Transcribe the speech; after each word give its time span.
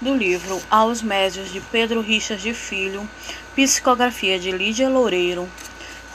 do 0.00 0.14
livro 0.14 0.60
Aos 0.70 1.00
Médios 1.00 1.50
de 1.50 1.58
Pedro 1.58 2.02
Richard 2.02 2.42
de 2.42 2.52
Filho, 2.52 3.08
psicografia 3.54 4.38
de 4.38 4.52
Lídia 4.52 4.90
Loureiro, 4.90 5.48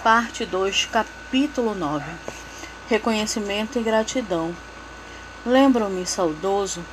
parte 0.04 0.46
2, 0.46 0.86
capítulo 0.86 1.74
9. 1.74 2.06
Reconhecimento 2.88 3.80
e 3.80 3.82
gratidão. 3.82 4.56
Lembro-me, 5.44 6.06
saudoso, 6.06 6.86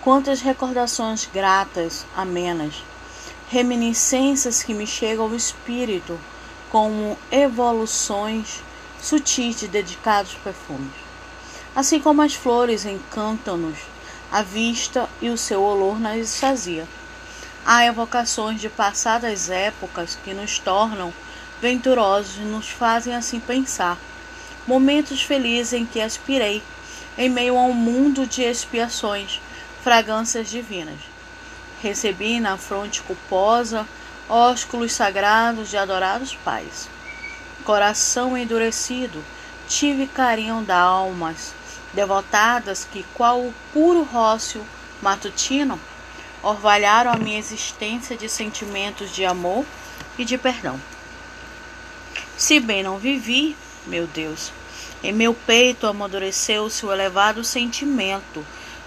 quantas 0.00 0.40
recordações 0.40 1.28
gratas, 1.32 2.06
amenas, 2.14 2.84
reminiscências 3.48 4.62
que 4.62 4.72
me 4.72 4.86
chegam 4.86 5.24
ao 5.24 5.34
espírito 5.34 6.18
como 6.70 7.18
evoluções 7.32 8.62
sutis 9.00 9.58
de 9.58 9.66
dedicados 9.66 10.34
perfumes. 10.34 10.92
Assim 11.74 11.98
como 11.98 12.22
as 12.22 12.34
flores 12.34 12.86
encantam-nos 12.86 13.91
a 14.32 14.40
vista 14.40 15.10
e 15.20 15.28
o 15.28 15.36
seu 15.36 15.62
olor 15.62 16.00
nas 16.00 16.16
extasia. 16.16 16.88
Há 17.66 17.84
evocações 17.84 18.62
de 18.62 18.70
passadas 18.70 19.50
épocas 19.50 20.18
que 20.24 20.32
nos 20.32 20.58
tornam 20.58 21.12
venturosos 21.60 22.38
e 22.38 22.40
nos 22.40 22.70
fazem 22.70 23.14
assim 23.14 23.38
pensar. 23.38 23.98
Momentos 24.66 25.22
felizes 25.22 25.74
em 25.74 25.84
que 25.84 26.00
aspirei, 26.00 26.62
em 27.18 27.28
meio 27.28 27.58
a 27.58 27.60
um 27.60 27.74
mundo 27.74 28.26
de 28.26 28.42
expiações, 28.42 29.38
fragrâncias 29.82 30.48
divinas. 30.48 30.98
Recebi 31.82 32.40
na 32.40 32.56
fronte 32.56 33.02
culposa 33.02 33.86
ósculos 34.30 34.94
sagrados 34.94 35.68
de 35.68 35.76
adorados 35.76 36.34
pais. 36.42 36.88
Coração 37.64 38.36
endurecido, 38.38 39.22
tive 39.68 40.06
carinho 40.06 40.62
da 40.62 40.78
almas 40.78 41.52
devotadas 41.92 42.86
que, 42.90 43.04
qual 43.14 43.40
o 43.40 43.54
puro 43.72 44.02
rócio 44.02 44.64
matutino, 45.00 45.78
orvalharam 46.42 47.12
a 47.12 47.16
minha 47.16 47.38
existência 47.38 48.16
de 48.16 48.28
sentimentos 48.28 49.14
de 49.14 49.24
amor 49.24 49.64
e 50.18 50.24
de 50.24 50.36
perdão. 50.36 50.80
Se 52.36 52.58
bem 52.58 52.82
não 52.82 52.98
vivi, 52.98 53.56
meu 53.86 54.06
Deus, 54.06 54.52
em 55.02 55.12
meu 55.12 55.34
peito 55.34 55.86
amadureceu-se 55.86 56.84
o 56.84 56.92
elevado 56.92 57.44
sentimento 57.44 58.44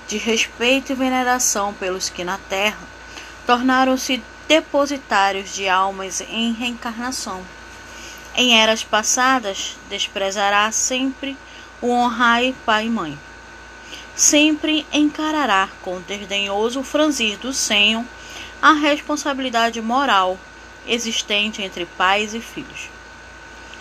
de 0.08 0.18
respeito 0.18 0.92
e 0.92 0.96
veneração 0.96 1.74
pelos 1.74 2.10
que 2.10 2.24
na 2.24 2.38
terra 2.38 2.88
tornaram-se 3.46 4.22
depositários 4.48 5.54
de 5.54 5.68
almas 5.68 6.22
em 6.22 6.54
reencarnação. 6.54 7.42
Em 8.36 8.60
eras 8.60 8.84
passadas, 8.84 9.76
desprezará 9.90 10.72
sempre 10.72 11.38
o 11.82 11.90
honrai 11.90 12.56
pai 12.66 12.88
e 12.88 12.90
mãe. 12.90 13.20
Sempre 14.16 14.86
encarará 14.94 15.70
com 15.82 16.02
desdenhoso 16.02 16.84
franzir 16.84 17.38
do 17.38 17.54
senho 17.54 18.08
a 18.62 18.72
responsabilidade 18.72 19.82
moral 19.82 20.40
existente 20.88 21.62
entre 21.62 21.86
pais 21.86 22.34
e 22.34 22.40
filhos. 22.40 22.90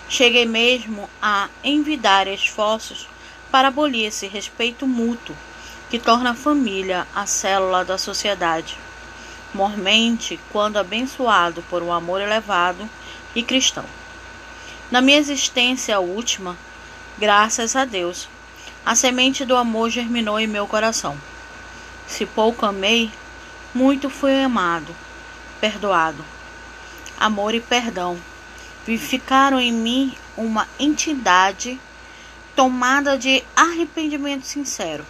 Cheguei 0.09 0.45
mesmo 0.45 1.09
a 1.21 1.49
envidar 1.63 2.27
esforços 2.27 3.09
para 3.51 3.69
abolir 3.69 4.07
esse 4.07 4.27
respeito 4.27 4.87
mútuo 4.87 5.37
que 5.89 5.99
torna 5.99 6.31
a 6.31 6.35
família 6.35 7.07
a 7.15 7.25
célula 7.25 7.85
da 7.85 7.97
sociedade, 7.97 8.77
mormente 9.55 10.39
quando 10.51 10.77
abençoado 10.77 11.63
por 11.71 11.83
um 11.83 11.93
amor 11.93 12.21
elevado 12.21 12.89
e 13.35 13.43
cristão. 13.43 13.85
Na 14.91 15.01
minha 15.01 15.19
existência 15.19 16.01
última, 16.01 16.57
Graças 17.17 17.77
a 17.77 17.85
Deus, 17.85 18.29
a 18.85 18.97
semente 18.97 19.45
do 19.45 19.57
amor 19.57 19.89
germinou 19.89 20.41
em 20.41 20.49
meu 20.49 20.67
coração. 20.67 21.17
Se 22.09 22.27
pouco 22.27 22.67
amei, 22.67 23.09
muito 23.73 24.11
fui 24.11 24.43
amado, 24.43 24.93
perdoado. 25.61 26.25
Amor 27.17 27.55
e 27.55 27.61
perdão 27.61 28.19
vivificaram 28.85 29.61
em 29.61 29.73
mim 29.73 30.13
uma 30.37 30.67
entidade 30.77 31.81
tomada 32.57 33.17
de 33.17 33.45
arrependimento 33.55 34.45
sincero. 34.45 35.07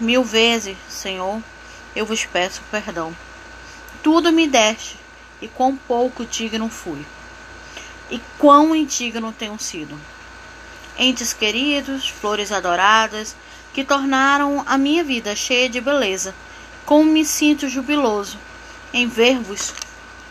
Mil 0.00 0.24
vezes, 0.24 0.78
Senhor, 0.88 1.42
eu 1.94 2.06
vos 2.06 2.24
peço 2.24 2.62
perdão. 2.70 3.14
Tudo 4.02 4.32
me 4.32 4.48
deste, 4.48 4.96
e 5.42 5.48
quão 5.48 5.76
pouco 5.76 6.24
digno 6.24 6.70
fui, 6.70 7.04
e 8.10 8.18
quão 8.38 8.74
indigno 8.74 9.30
tenho 9.32 9.58
sido 9.58 10.00
entes 10.98 11.32
queridos, 11.32 12.08
flores 12.08 12.52
adoradas, 12.52 13.34
que 13.72 13.84
tornaram 13.84 14.62
a 14.66 14.78
minha 14.78 15.02
vida 15.02 15.34
cheia 15.34 15.68
de 15.68 15.80
beleza. 15.80 16.34
Como 16.86 17.04
me 17.04 17.24
sinto 17.24 17.68
jubiloso 17.68 18.38
em 18.92 19.08
ver-vos 19.08 19.74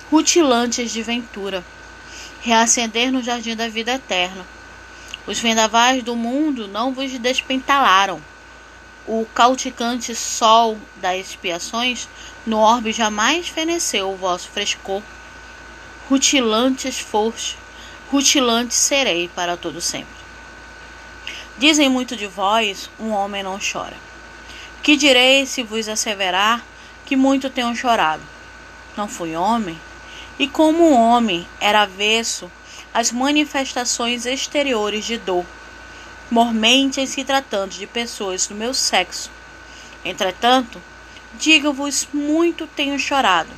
rutilantes 0.09 0.91
de 0.91 1.01
ventura, 1.01 1.63
reacender 2.41 3.11
no 3.11 3.21
jardim 3.21 3.55
da 3.55 3.67
vida 3.67 3.93
eterna. 3.93 4.45
Os 5.25 5.39
vendavais 5.39 6.03
do 6.03 6.15
mundo 6.15 6.67
não 6.67 6.93
vos 6.93 7.11
despentalaram. 7.17 8.21
O 9.07 9.25
cauticante 9.33 10.15
sol 10.15 10.77
das 10.97 11.19
expiações 11.19 12.07
no 12.45 12.59
orbe 12.59 12.93
jamais 12.93 13.47
feneceu 13.47 14.11
o 14.11 14.15
vosso 14.15 14.49
frescor. 14.49 15.01
Rutilantes 16.09 16.99
foste, 16.99 17.57
rutilante 18.11 18.73
serei 18.73 19.27
para 19.29 19.57
todo 19.57 19.81
sempre. 19.81 20.22
Dizem 21.57 21.87
muito 21.87 22.15
de 22.15 22.25
vós, 22.25 22.89
um 22.99 23.11
homem 23.11 23.43
não 23.43 23.59
chora. 23.59 23.95
Que 24.81 24.97
direi 24.97 25.45
se 25.45 25.61
vos 25.61 25.87
asseverar 25.87 26.63
que 27.05 27.15
muito 27.15 27.49
tenho 27.49 27.75
chorado? 27.75 28.23
Não 28.97 29.07
fui 29.07 29.35
homem? 29.35 29.79
E 30.39 30.47
como 30.47 30.89
um 30.89 30.95
homem 30.95 31.47
era 31.61 31.83
avesso 31.83 32.51
às 32.91 33.11
manifestações 33.11 34.25
exteriores 34.25 35.05
de 35.05 35.17
dor, 35.17 35.45
mormente 36.29 36.99
em 36.99 37.05
se 37.05 37.23
tratando 37.23 37.71
de 37.71 37.85
pessoas 37.85 38.47
do 38.47 38.55
meu 38.55 38.73
sexo. 38.73 39.29
Entretanto, 40.03 40.81
digo-vos, 41.35 42.07
muito 42.11 42.65
tenho 42.65 42.97
chorado. 42.97 43.51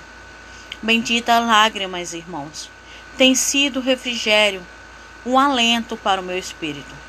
Bendita 0.81 1.39
lágrimas, 1.39 2.13
irmãos, 2.13 2.69
tem 3.17 3.33
sido 3.33 3.79
refrigério, 3.79 4.61
um 5.25 5.39
alento 5.39 5.95
para 5.95 6.19
o 6.19 6.23
meu 6.23 6.37
espírito. 6.37 7.04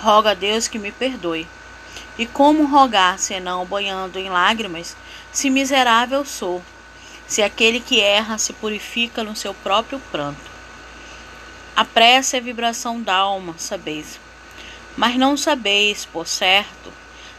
Rogo 0.00 0.28
a 0.28 0.34
Deus 0.34 0.66
que 0.66 0.78
me 0.78 0.90
perdoe. 0.90 1.46
E 2.18 2.24
como 2.24 2.66
rogar, 2.66 3.18
senão 3.18 3.66
banhando 3.66 4.18
em 4.18 4.30
lágrimas, 4.30 4.96
se 5.30 5.50
miserável 5.50 6.24
sou, 6.24 6.62
se 7.26 7.42
aquele 7.42 7.80
que 7.80 8.00
erra 8.00 8.38
se 8.38 8.54
purifica 8.54 9.22
no 9.22 9.36
seu 9.36 9.52
próprio 9.52 10.00
pranto? 10.10 10.50
A 11.76 11.84
prece 11.84 12.36
é 12.36 12.40
vibração 12.40 13.00
da 13.00 13.14
alma, 13.14 13.54
sabeis. 13.58 14.18
Mas 14.96 15.16
não 15.16 15.36
sabeis, 15.36 16.04
por 16.06 16.26
certo, 16.26 16.92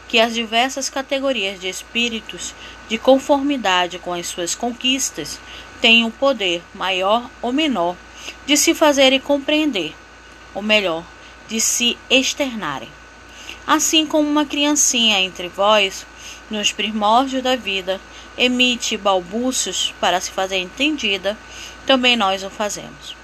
que 0.08 0.20
as 0.20 0.32
diversas 0.32 0.88
categorias 0.88 1.60
de 1.60 1.68
espíritos, 1.68 2.54
de 2.88 2.96
conformidade 2.96 3.98
com 3.98 4.12
as 4.12 4.26
suas 4.26 4.54
conquistas, 4.54 5.40
têm 5.80 6.04
o 6.04 6.10
poder, 6.10 6.62
maior 6.74 7.28
ou 7.40 7.52
menor, 7.52 7.96
de 8.46 8.56
se 8.56 8.72
fazerem 8.72 9.18
compreender, 9.18 9.94
ou 10.54 10.62
melhor, 10.62 11.04
de 11.52 11.60
se 11.60 11.98
externarem. 12.08 12.88
Assim 13.66 14.06
como 14.06 14.26
uma 14.26 14.46
criancinha 14.46 15.20
entre 15.20 15.48
vós, 15.48 16.06
nos 16.50 16.72
primórdios 16.72 17.42
da 17.42 17.56
vida, 17.56 18.00
emite 18.38 18.96
balbúcios 18.96 19.92
para 20.00 20.18
se 20.18 20.30
fazer 20.30 20.56
entendida, 20.56 21.36
também 21.84 22.16
nós 22.16 22.42
o 22.42 22.48
fazemos. 22.48 23.14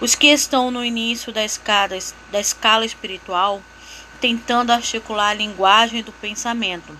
Os 0.00 0.14
que 0.14 0.28
estão 0.28 0.70
no 0.70 0.82
início 0.82 1.34
da 1.34 1.44
escala, 1.44 1.98
da 2.32 2.40
escala 2.40 2.86
espiritual, 2.86 3.60
tentando 4.22 4.72
articular 4.72 5.28
a 5.28 5.34
linguagem 5.34 6.02
do 6.02 6.12
pensamento, 6.12 6.96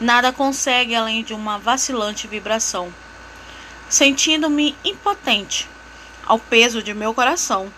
nada 0.00 0.32
consegue 0.32 0.94
além 0.94 1.22
de 1.22 1.34
uma 1.34 1.58
vacilante 1.58 2.26
vibração. 2.26 2.90
Sentindo-me 3.90 4.74
impotente 4.82 5.68
ao 6.24 6.38
peso 6.38 6.82
de 6.82 6.94
meu 6.94 7.12
coração, 7.12 7.70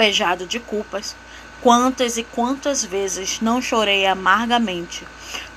pejado 0.00 0.46
de 0.46 0.58
culpas, 0.58 1.14
quantas 1.60 2.16
e 2.16 2.24
quantas 2.24 2.82
vezes 2.82 3.38
não 3.42 3.60
chorei 3.60 4.06
amargamente 4.06 5.06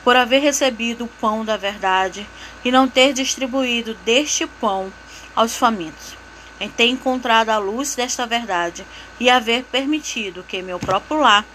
por 0.04 0.18
haver 0.18 0.42
recebido 0.42 1.06
o 1.06 1.08
pão 1.08 1.46
da 1.46 1.56
verdade 1.56 2.28
e 2.62 2.70
não 2.70 2.86
ter 2.86 3.14
distribuído 3.14 3.94
deste 4.04 4.46
pão 4.46 4.92
aos 5.34 5.56
famintos, 5.56 6.18
em 6.60 6.68
ter 6.68 6.88
encontrado 6.88 7.52
a 7.52 7.58
luz 7.58 7.96
desta 7.96 8.28
verdade 8.28 8.86
e 9.18 9.30
haver 9.30 9.64
permitido 9.64 10.44
que 10.46 10.62
meu 10.62 10.78
próprio 10.78 11.22
lar 11.22 11.46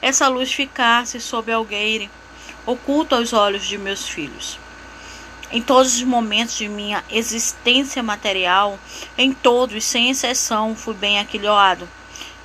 essa 0.00 0.28
luz 0.28 0.52
ficasse 0.52 1.20
sob 1.20 1.50
algueire, 1.50 2.08
oculto 2.64 3.16
aos 3.16 3.32
olhos 3.32 3.66
de 3.66 3.76
meus 3.76 4.08
filhos. 4.08 4.56
Em 5.50 5.60
todos 5.60 5.96
os 5.96 6.02
momentos 6.04 6.56
de 6.56 6.68
minha 6.68 7.02
existência 7.10 8.04
material, 8.04 8.78
em 9.18 9.32
todos, 9.32 9.84
sem 9.84 10.10
exceção, 10.10 10.76
fui 10.76 10.94
bem 10.94 11.18
aquilhoado 11.18 11.88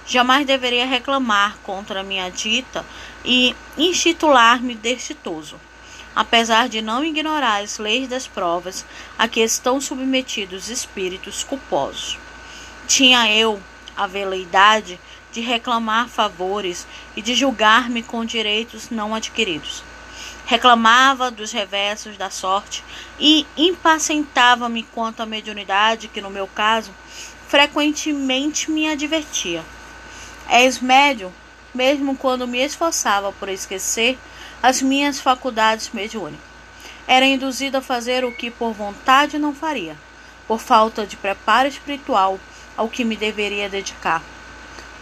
Jamais 0.05 0.45
deveria 0.45 0.85
reclamar 0.85 1.57
contra 1.63 2.03
minha 2.03 2.29
dita 2.29 2.85
e 3.23 3.55
institular-me 3.77 4.75
destitoso. 4.75 5.59
apesar 6.15 6.67
de 6.67 6.81
não 6.81 7.03
ignorar 7.03 7.63
as 7.63 7.77
leis 7.77 8.07
das 8.07 8.27
provas 8.27 8.85
a 9.17 9.27
que 9.27 9.39
estão 9.39 9.79
submetidos 9.79 10.69
espíritos 10.69 11.43
culposos. 11.43 12.17
Tinha 12.87 13.31
eu 13.31 13.61
a 13.95 14.07
veleidade 14.07 14.99
de 15.31 15.39
reclamar 15.39 16.09
favores 16.09 16.85
e 17.15 17.21
de 17.21 17.33
julgar-me 17.33 18.03
com 18.03 18.25
direitos 18.25 18.89
não 18.89 19.15
adquiridos. 19.15 19.83
Reclamava 20.45 21.31
dos 21.31 21.51
reversos 21.53 22.17
da 22.17 22.29
sorte 22.29 22.83
e 23.17 23.45
impacientava-me 23.55 24.83
quanto 24.83 25.21
à 25.21 25.25
mediunidade 25.25 26.09
que, 26.09 26.19
no 26.19 26.29
meu 26.29 26.47
caso, 26.47 26.91
frequentemente 27.47 28.69
me 28.69 28.89
advertia. 28.89 29.63
És 30.53 30.81
médio, 30.81 31.33
mesmo 31.73 32.17
quando 32.17 32.45
me 32.45 32.59
esforçava 32.59 33.31
por 33.31 33.47
esquecer 33.47 34.19
as 34.61 34.81
minhas 34.81 35.17
faculdades 35.17 35.91
mediúnicas. 35.93 36.43
Era 37.07 37.25
induzido 37.25 37.77
a 37.77 37.81
fazer 37.81 38.25
o 38.25 38.33
que 38.33 38.51
por 38.51 38.73
vontade 38.73 39.39
não 39.39 39.55
faria, 39.55 39.95
por 40.45 40.59
falta 40.59 41.05
de 41.05 41.15
preparo 41.15 41.69
espiritual 41.69 42.37
ao 42.75 42.89
que 42.89 43.05
me 43.05 43.15
deveria 43.15 43.69
dedicar. 43.69 44.21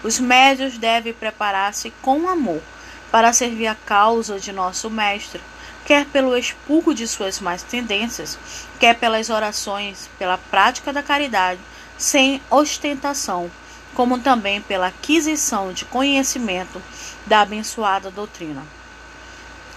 Os 0.03 0.19
médios 0.19 0.77
devem 0.77 1.13
preparar-se 1.13 1.91
com 1.99 2.29
amor 2.29 2.61
para 3.11 3.33
servir 3.33 3.65
a 3.65 3.75
causa 3.75 4.39
de 4.39 4.51
nosso 4.51 4.87
Mestre, 4.87 5.41
quer 5.83 6.05
pelo 6.05 6.37
expurgo 6.37 6.93
de 6.93 7.07
suas 7.07 7.39
más 7.39 7.63
tendências, 7.63 8.37
quer 8.79 8.95
pelas 8.99 9.31
orações, 9.31 10.07
pela 10.19 10.37
prática 10.37 10.93
da 10.93 11.01
caridade, 11.01 11.59
sem 11.97 12.39
ostentação, 12.51 13.49
como 13.93 14.19
também 14.19 14.61
pela 14.61 14.87
aquisição 14.87 15.73
de 15.73 15.85
conhecimento 15.85 16.81
da 17.25 17.41
abençoada 17.41 18.09
doutrina. 18.09 18.63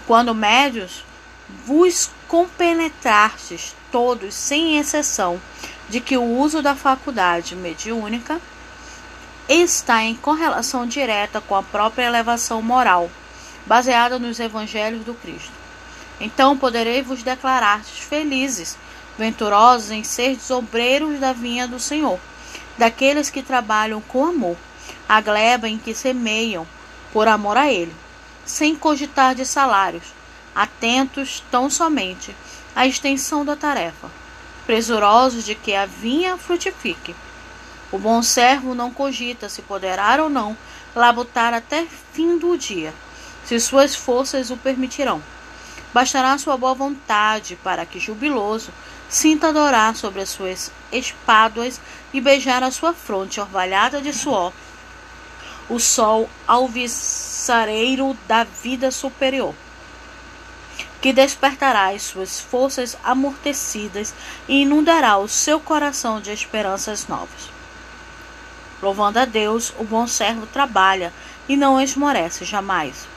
Quando 0.05 0.33
médios, 0.35 1.03
vos 1.65 2.09
compenetrastes 2.27 3.75
todos, 3.91 4.33
sem 4.33 4.77
exceção, 4.77 5.39
de 5.89 5.99
que 5.99 6.17
o 6.17 6.23
uso 6.23 6.61
da 6.61 6.75
faculdade 6.75 7.55
mediúnica 7.55 8.41
está 9.47 10.01
em 10.01 10.15
correlação 10.15 10.87
direta 10.87 11.41
com 11.41 11.55
a 11.55 11.63
própria 11.63 12.05
elevação 12.05 12.61
moral, 12.61 13.09
baseada 13.65 14.17
nos 14.17 14.39
evangelhos 14.39 15.03
do 15.05 15.13
Cristo. 15.13 15.51
Então 16.19 16.57
poderei 16.57 17.01
vos 17.01 17.21
declarar 17.23 17.83
felizes, 17.83 18.77
venturosos 19.17 19.91
em 19.91 20.03
ser 20.03 20.37
obreiros 20.49 21.19
da 21.19 21.33
vinha 21.33 21.67
do 21.67 21.79
Senhor, 21.79 22.19
daqueles 22.77 23.29
que 23.29 23.43
trabalham 23.43 24.01
com 24.01 24.25
amor, 24.25 24.57
a 25.07 25.21
gleba 25.21 25.67
em 25.67 25.77
que 25.77 25.93
semeiam, 25.93 26.67
por 27.11 27.27
amor 27.27 27.57
a 27.57 27.71
Ele, 27.71 27.93
sem 28.45 28.75
cogitar 28.75 29.35
de 29.35 29.45
salários, 29.45 30.05
atentos 30.55 31.43
tão 31.51 31.69
somente 31.69 32.35
à 32.75 32.87
extensão 32.87 33.45
da 33.45 33.55
tarefa, 33.55 34.09
presurosos 34.65 35.43
de 35.45 35.55
que 35.55 35.75
a 35.75 35.85
vinha 35.85 36.37
frutifique 36.37 37.15
o 37.93 37.99
bom 37.99 38.23
servo 38.23 38.73
não 38.73 38.89
cogita 38.89 39.47
se 39.47 39.61
poderá 39.61 40.17
ou 40.23 40.27
não 40.27 40.57
labutar 40.95 41.53
até 41.53 41.85
fim 42.11 42.39
do 42.39 42.57
dia, 42.57 42.91
se 43.45 43.59
suas 43.59 43.95
forças 43.95 44.49
o 44.49 44.57
permitirão. 44.57 45.21
Bastará 45.93 46.35
sua 46.39 46.57
boa 46.57 46.73
vontade 46.73 47.55
para 47.63 47.85
que, 47.85 47.99
jubiloso, 47.99 48.71
sinta 49.13 49.49
adorar 49.49 49.95
sobre 49.95 50.23
as 50.23 50.29
suas 50.29 50.71
espáduas 50.91 51.79
e 52.11 52.19
beijar 52.19 52.63
a 52.63 52.71
sua 52.71 52.95
fronte 52.95 53.39
orvalhada 53.39 54.01
de 54.01 54.11
suor, 54.11 54.51
o 55.69 55.79
sol 55.79 56.27
alviçareiro 56.47 58.17
da 58.27 58.43
vida 58.43 58.89
superior, 58.89 59.53
que 60.99 61.13
despertará 61.13 61.89
as 61.89 62.01
suas 62.01 62.41
forças 62.41 62.97
amortecidas 63.03 64.15
e 64.47 64.63
inundará 64.63 65.19
o 65.19 65.27
seu 65.27 65.59
coração 65.59 66.19
de 66.19 66.31
esperanças 66.31 67.07
novas. 67.07 67.51
Louvando 68.81 69.19
a 69.19 69.25
Deus, 69.25 69.71
o 69.77 69.83
bom 69.83 70.07
servo 70.07 70.47
trabalha 70.47 71.13
e 71.47 71.55
não 71.55 71.79
esmorece 71.79 72.45
jamais. 72.45 73.07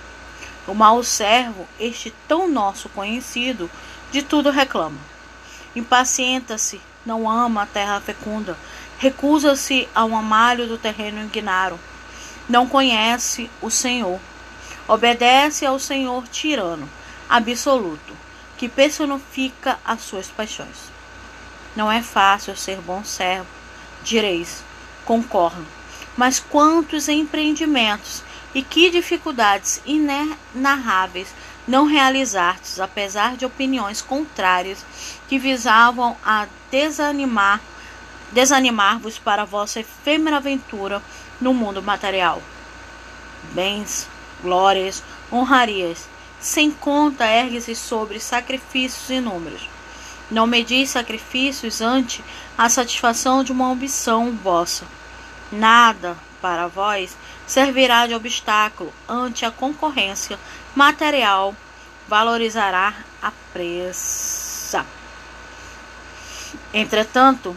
O 0.69 0.75
mau 0.75 1.03
servo, 1.03 1.67
este 1.81 2.13
tão 2.29 2.51
nosso 2.51 2.91
conhecido, 2.91 3.71
de 4.13 4.23
tudo 4.23 4.51
reclama. 4.51 5.16
Impacienta-se, 5.77 6.81
não 7.05 7.31
ama 7.31 7.63
a 7.63 7.67
terra 7.67 8.01
fecunda, 8.01 8.59
recusa-se 8.99 9.89
ao 9.95 10.15
amalho 10.15 10.67
do 10.67 10.79
terreno 10.79 11.23
ignaro. 11.23 11.79
Não 12.49 12.67
conhece 12.67 13.51
o 13.63 13.71
Senhor. 13.71 14.19
Obedece 14.89 15.67
ao 15.67 15.79
Senhor 15.79 16.27
tirano, 16.29 16.89
absoluto, 17.29 18.17
que 18.57 18.69
personifica 18.69 19.79
as 19.85 20.01
suas 20.01 20.29
paixões. 20.29 20.91
Não 21.77 21.93
é 21.93 22.03
fácil 22.03 22.57
ser 22.57 22.81
bom 22.81 23.05
servo, 23.05 23.47
direis 24.03 24.65
concordo. 25.07 25.65
Mas 26.17 26.41
quantos 26.41 27.09
empreendimentos 27.09 28.23
e 28.55 28.63
que 28.63 28.91
dificuldades 28.91 29.81
inenarráveis 29.87 31.29
não 31.67 31.87
realizastes, 31.87 32.79
apesar 32.79 33.37
de 33.37 33.45
opiniões 33.45 34.01
contrárias 34.01 34.85
que 35.29 35.39
visavam 35.39 36.17
a 36.25 36.47
desanimar 36.71 37.61
desanimar-vos 38.33 39.19
para 39.19 39.45
vossa 39.45 39.81
efêmera 39.81 40.39
aventura 40.39 41.01
no 41.41 41.55
mundo 41.55 41.83
material. 41.83 42.43
Bens, 43.53 44.09
glórias, 44.43 45.03
honrarias, 45.33 46.09
sem 46.41 46.71
conta 46.71 47.25
ergue-se 47.27 47.75
sobre 47.75 48.21
sacrifícios 48.21 49.09
inúmeros. 49.11 49.69
Não 50.31 50.47
medis 50.47 50.91
sacrifícios 50.91 51.81
ante 51.81 52.23
a 52.59 52.69
satisfação 52.69 53.45
de 53.45 53.53
uma 53.53 53.71
ambição 53.71 54.33
vossa. 54.33 54.85
Nada 55.53 56.17
para 56.43 56.67
vós 56.67 57.17
servirá 57.47 58.07
de 58.07 58.15
obstáculo 58.15 58.93
ante 59.09 59.45
a 59.45 59.51
concorrência 59.51 60.39
material, 60.75 61.55
valorizará 62.09 62.95
a 63.23 63.33
pressa. 63.53 64.85
Entretanto, 66.73 67.57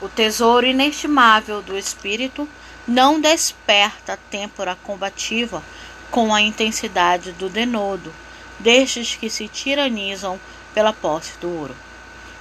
o 0.00 0.08
tesouro 0.08 0.66
inestimável 0.66 1.62
do 1.62 1.76
espírito 1.76 2.48
não 2.86 3.20
desperta 3.20 4.14
a 4.14 4.16
têmpora 4.16 4.76
combativa 4.82 5.62
com 6.10 6.34
a 6.34 6.40
intensidade 6.40 7.32
do 7.32 7.48
denodo 7.48 8.12
destes 8.58 9.14
que 9.14 9.30
se 9.30 9.48
tiranizam 9.48 10.38
pela 10.74 10.92
posse 10.92 11.38
do 11.38 11.48
ouro. 11.48 11.76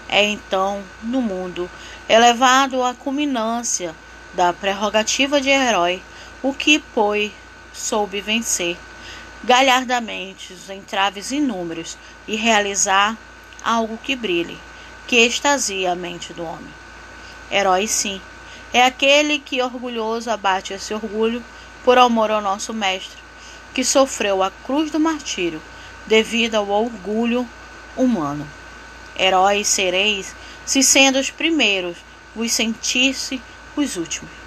É 0.09 0.23
então, 0.23 0.83
no 1.01 1.21
mundo, 1.21 1.69
elevado 2.09 2.83
à 2.83 2.93
culminância 2.93 3.95
da 4.33 4.51
prerrogativa 4.51 5.39
de 5.39 5.49
herói, 5.49 6.01
o 6.43 6.53
que, 6.53 6.79
pois, 6.93 7.31
soube 7.73 8.19
vencer 8.21 8.77
galhardamente 9.43 10.53
os 10.53 10.69
entraves 10.69 11.31
inúmeros 11.31 11.97
e 12.27 12.35
realizar 12.35 13.17
algo 13.63 13.97
que 13.97 14.15
brilhe, 14.15 14.57
que 15.07 15.17
extasia 15.17 15.91
a 15.91 15.95
mente 15.95 16.33
do 16.33 16.43
homem. 16.43 16.73
Herói, 17.51 17.87
sim, 17.87 18.21
é 18.73 18.85
aquele 18.85 19.39
que 19.39 19.61
orgulhoso 19.61 20.29
abate 20.29 20.73
esse 20.73 20.93
orgulho 20.93 21.43
por 21.83 21.97
amor 21.97 22.31
ao 22.31 22.41
nosso 22.41 22.73
Mestre, 22.73 23.17
que 23.73 23.83
sofreu 23.83 24.43
a 24.43 24.51
cruz 24.51 24.91
do 24.91 24.99
martírio 24.99 25.61
devido 26.05 26.55
ao 26.55 26.69
orgulho 26.69 27.47
humano. 27.97 28.47
Heróis 29.17 29.67
sereis, 29.67 30.35
se 30.65 30.83
sendo 30.83 31.19
os 31.19 31.29
primeiros, 31.29 31.97
vos 32.35 32.51
sentisse 32.51 33.41
os 33.75 33.97
últimos. 33.97 34.40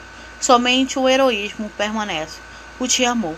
Somente 0.45 0.99
o 0.99 1.09
heroísmo 1.09 1.71
permanece, 1.71 2.39
o 2.79 2.87
te 2.87 3.03
amor, 3.03 3.35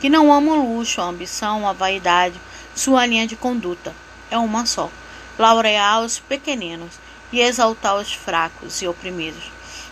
que 0.00 0.08
não 0.08 0.32
ama 0.32 0.52
o 0.52 0.76
luxo, 0.76 1.00
a 1.00 1.04
ambição, 1.06 1.66
a 1.66 1.72
vaidade, 1.72 2.40
sua 2.76 3.04
linha 3.04 3.26
de 3.26 3.34
conduta 3.34 3.92
é 4.30 4.38
uma 4.38 4.64
só: 4.64 4.88
laurear 5.36 6.00
os 6.02 6.20
pequeninos 6.20 6.92
e 7.32 7.40
exaltar 7.40 7.96
os 7.96 8.12
fracos 8.12 8.80
e 8.80 8.86
oprimidos, 8.86 9.50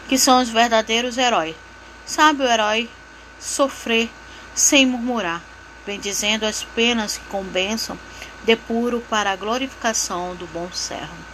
que 0.08 0.16
são 0.16 0.40
os 0.40 0.50
verdadeiros 0.50 1.18
heróis. 1.18 1.56
Sabe 2.06 2.44
o 2.44 2.48
herói 2.48 2.88
sofrer 3.40 4.08
sem 4.54 4.86
murmurar, 4.86 5.42
bendizendo 5.84 6.46
as 6.46 6.62
penas 6.62 7.18
que 7.18 7.24
com 7.24 7.42
bênção 7.42 7.98
depuro 8.44 9.00
para 9.10 9.32
a 9.32 9.36
glorificação 9.36 10.36
do 10.36 10.46
bom 10.46 10.70
servo. 10.72 11.31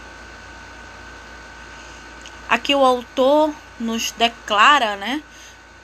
Aqui 2.49 2.73
o 2.73 2.83
autor 2.83 3.53
nos 3.79 4.11
declara, 4.11 4.95
né, 4.95 5.21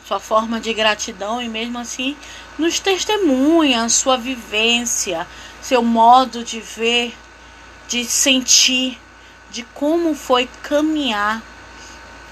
sua 0.06 0.20
forma 0.20 0.60
de 0.60 0.74
gratidão 0.74 1.42
e 1.42 1.48
mesmo 1.48 1.78
assim 1.78 2.18
nos 2.58 2.80
testemunha 2.80 3.88
sua 3.90 4.18
vivência, 4.18 5.28
seu 5.62 5.82
modo 5.82 6.44
de 6.44 6.60
ver, 6.60 7.16
de 7.88 8.04
sentir, 8.04 9.00
de 9.52 9.64
como 9.74 10.16
foi 10.16 10.50
caminhar 10.62 11.42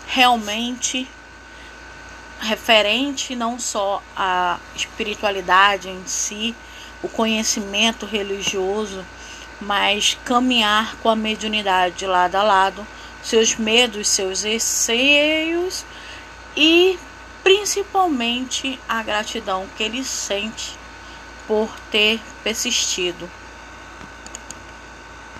realmente 0.07 1.07
referente 2.39 3.35
não 3.35 3.57
só 3.57 4.01
à 4.15 4.59
espiritualidade 4.75 5.89
em 5.89 6.03
si, 6.05 6.55
o 7.01 7.07
conhecimento 7.07 8.05
religioso, 8.05 9.05
mas 9.61 10.17
caminhar 10.25 10.95
com 10.97 11.09
a 11.09 11.15
mediunidade 11.15 12.05
lado 12.05 12.35
a 12.35 12.43
lado, 12.43 12.85
seus 13.23 13.55
medos, 13.55 14.07
seus 14.09 14.43
receios 14.43 15.85
e 16.55 16.97
principalmente 17.43 18.79
a 18.87 19.01
gratidão 19.03 19.67
que 19.75 19.83
ele 19.83 20.03
sente 20.03 20.77
por 21.47 21.69
ter 21.91 22.19
persistido. 22.43 23.29